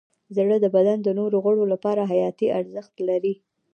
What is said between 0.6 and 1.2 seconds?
د بدن د